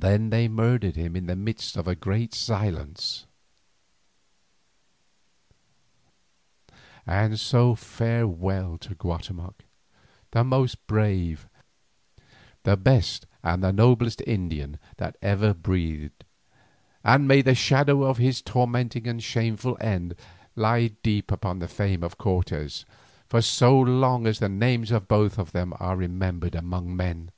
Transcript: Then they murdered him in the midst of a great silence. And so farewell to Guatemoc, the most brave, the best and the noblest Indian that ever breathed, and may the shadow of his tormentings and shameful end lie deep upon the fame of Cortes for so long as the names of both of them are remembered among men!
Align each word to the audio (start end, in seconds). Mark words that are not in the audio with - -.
Then 0.00 0.30
they 0.30 0.46
murdered 0.46 0.94
him 0.94 1.16
in 1.16 1.26
the 1.26 1.34
midst 1.34 1.76
of 1.76 1.88
a 1.88 1.96
great 1.96 2.32
silence. 2.32 3.26
And 7.04 7.36
so 7.40 7.74
farewell 7.74 8.78
to 8.78 8.94
Guatemoc, 8.94 9.64
the 10.30 10.44
most 10.44 10.86
brave, 10.86 11.48
the 12.62 12.76
best 12.76 13.26
and 13.42 13.60
the 13.60 13.72
noblest 13.72 14.22
Indian 14.24 14.78
that 14.98 15.16
ever 15.20 15.52
breathed, 15.52 16.22
and 17.02 17.26
may 17.26 17.42
the 17.42 17.56
shadow 17.56 18.04
of 18.04 18.18
his 18.18 18.40
tormentings 18.40 19.08
and 19.08 19.20
shameful 19.20 19.76
end 19.80 20.14
lie 20.54 20.92
deep 21.02 21.32
upon 21.32 21.58
the 21.58 21.66
fame 21.66 22.04
of 22.04 22.16
Cortes 22.18 22.84
for 23.26 23.42
so 23.42 23.76
long 23.76 24.28
as 24.28 24.38
the 24.38 24.48
names 24.48 24.92
of 24.92 25.08
both 25.08 25.40
of 25.40 25.50
them 25.50 25.74
are 25.80 25.96
remembered 25.96 26.54
among 26.54 26.94
men! 26.94 27.32